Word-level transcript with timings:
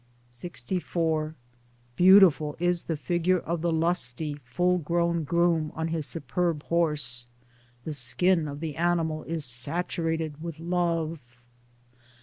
LXIV 0.33 1.35
Beautiful 1.95 2.55
is 2.57 2.85
the 2.85 2.97
figure 2.97 3.37
of 3.37 3.61
the 3.61 3.71
lusty 3.71 4.39
full 4.43 4.79
grown 4.79 5.23
groom 5.23 5.71
on 5.75 5.89
his 5.89 6.07
superb 6.07 6.63
horse: 6.63 7.27
the 7.85 7.93
skin 7.93 8.47
of 8.47 8.61
the 8.61 8.77
animal 8.77 9.21
is 9.25 9.45
saturated 9.45 10.41
with 10.41 10.59
love. 10.59 11.19